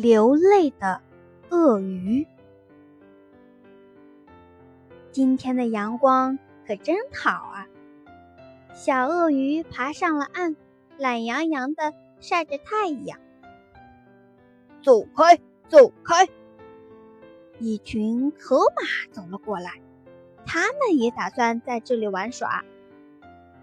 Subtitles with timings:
[0.00, 1.02] 流泪的
[1.50, 2.26] 鳄鱼。
[5.12, 7.68] 今天的阳光可真好啊！
[8.72, 10.56] 小鳄鱼爬上了岸，
[10.96, 13.18] 懒洋洋的晒着太阳。
[14.80, 16.26] 走开，走开！
[17.58, 19.82] 一群河马走了过来，
[20.46, 22.64] 他们也打算在这里玩耍。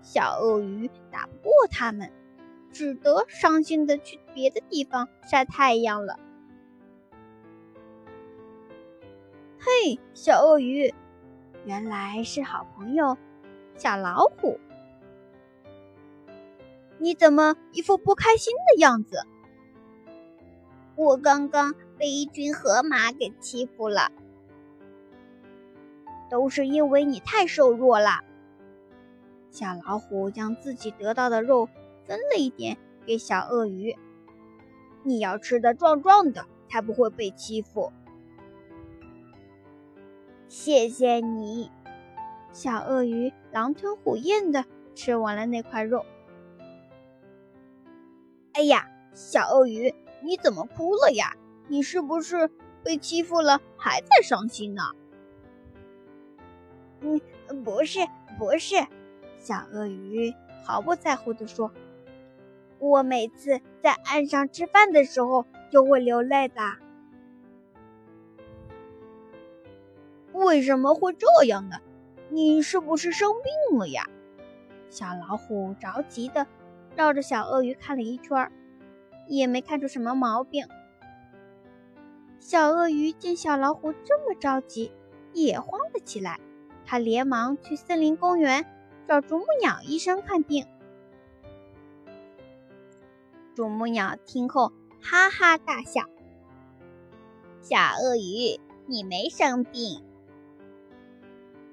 [0.00, 2.10] 小鳄鱼打不过他们。
[2.72, 6.18] 只得伤心的去别的地方晒太阳了。
[9.58, 10.92] 嘿，小鳄鱼，
[11.64, 13.16] 原来是好朋友
[13.76, 14.58] 小老虎，
[16.98, 19.24] 你怎么一副不开心的样子？
[20.96, 24.10] 我刚刚被一群河马给欺负了，
[26.30, 28.20] 都是因为你太瘦弱了。
[29.50, 31.68] 小老虎将自己得到的肉。
[32.06, 33.96] 分了一点给小鳄鱼，
[35.02, 37.92] 你要吃的壮壮的，才不会被欺负。
[40.48, 41.70] 谢谢你，
[42.52, 46.04] 小鳄鱼狼吞虎咽的吃完了那块肉。
[48.52, 51.34] 哎呀，小鳄鱼，你怎么哭了呀？
[51.68, 52.50] 你是不是
[52.84, 54.82] 被欺负了，还在伤心呢？
[57.00, 57.20] 嗯，
[57.64, 58.00] 不是，
[58.38, 58.76] 不是，
[59.38, 61.72] 小鳄鱼毫不在乎的说。
[62.82, 66.60] 我每次在岸上吃饭的时候就会流泪的。
[70.32, 71.76] 为什么会这样呢？
[72.28, 73.30] 你是不是生
[73.70, 74.08] 病了呀？
[74.90, 76.48] 小老虎着急的
[76.96, 78.50] 绕着小鳄鱼看了一圈，
[79.28, 80.66] 也没看出什么毛病。
[82.40, 84.90] 小鳄鱼见小老虎这么着急，
[85.32, 86.40] 也慌了起来。
[86.84, 88.66] 他连忙去森林公园
[89.06, 90.66] 找啄木鸟医生看病。
[93.54, 96.02] 啄木鸟听后哈哈大笑
[97.60, 100.02] ：“小鳄鱼，你没生病。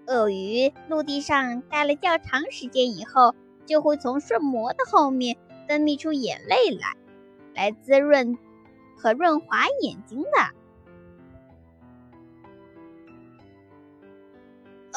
[0.08, 5.38] 鳄鱼陆地上待了较长时间以后，就会从瞬膜的后面
[5.68, 6.98] 分泌出眼泪来，
[7.54, 8.38] 来滋润
[8.98, 10.30] 和润滑眼睛的。”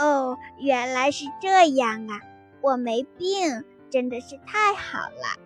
[0.03, 2.21] 哦，原来是这样啊！
[2.63, 5.39] 我没病，真的是太好了。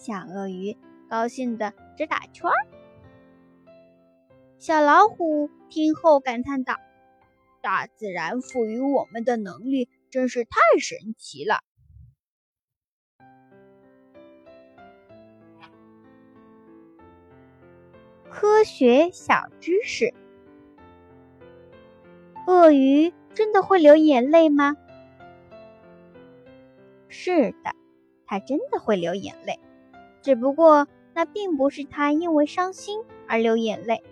[0.00, 0.78] 小鳄鱼
[1.10, 2.56] 高兴的直打圈儿。
[4.58, 6.78] 小老虎听后感叹道
[7.60, 11.60] ：“大自然赋予我们的能力真是太神奇了。”
[18.30, 20.14] 科学小知识：
[22.46, 24.78] 鳄鱼真的会流眼泪吗？
[27.10, 27.74] 是的，
[28.24, 29.60] 它真的会流眼泪。
[30.22, 34.02] 只不过，那并不是它因为伤心而流眼泪。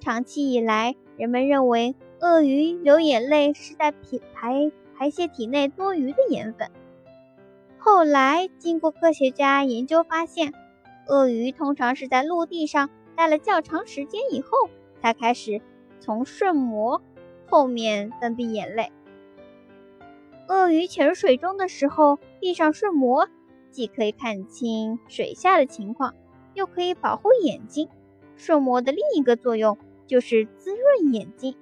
[0.00, 3.98] 长期以来，人们认为鳄鱼流眼泪是在排
[4.34, 6.70] 排排泄体内多余的盐分。
[7.78, 10.52] 后来，经过科学家研究发现，
[11.06, 14.48] 鳄鱼通常是在陆地上待了较长时间以后，
[15.02, 15.60] 才开始
[16.00, 17.02] 从瞬膜
[17.46, 18.92] 后面分泌眼泪。
[20.48, 23.28] 鳄鱼潜入水中的时候，闭上瞬膜。
[23.74, 26.14] 既可以看清水下的情况，
[26.54, 27.88] 又可以保护眼睛。
[28.36, 29.76] 顺膜的另一个作用
[30.06, 31.56] 就是滋润眼睛，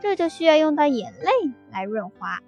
[0.00, 1.30] 这就需要用到眼泪
[1.70, 2.40] 来润滑。